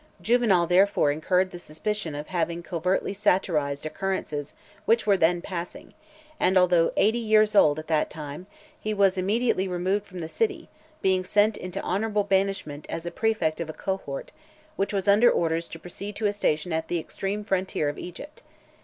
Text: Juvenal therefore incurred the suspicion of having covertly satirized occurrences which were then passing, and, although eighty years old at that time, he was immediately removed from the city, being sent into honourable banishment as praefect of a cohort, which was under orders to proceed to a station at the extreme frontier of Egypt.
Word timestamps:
Juvenal 0.19 0.65
therefore 0.65 1.11
incurred 1.11 1.51
the 1.51 1.59
suspicion 1.59 2.15
of 2.15 2.29
having 2.29 2.63
covertly 2.63 3.13
satirized 3.13 3.85
occurrences 3.85 4.55
which 4.85 5.05
were 5.05 5.15
then 5.15 5.43
passing, 5.43 5.93
and, 6.39 6.57
although 6.57 6.91
eighty 6.97 7.19
years 7.19 7.53
old 7.55 7.77
at 7.77 7.85
that 7.85 8.09
time, 8.09 8.47
he 8.79 8.95
was 8.95 9.15
immediately 9.15 9.67
removed 9.67 10.07
from 10.07 10.19
the 10.21 10.27
city, 10.27 10.69
being 11.03 11.23
sent 11.23 11.55
into 11.55 11.79
honourable 11.83 12.23
banishment 12.23 12.87
as 12.89 13.05
praefect 13.13 13.61
of 13.61 13.69
a 13.69 13.73
cohort, 13.73 14.31
which 14.75 14.91
was 14.91 15.07
under 15.07 15.29
orders 15.29 15.67
to 15.67 15.77
proceed 15.77 16.15
to 16.15 16.25
a 16.25 16.33
station 16.33 16.73
at 16.73 16.87
the 16.87 16.97
extreme 16.97 17.43
frontier 17.43 17.87
of 17.87 17.99
Egypt. 17.99 18.41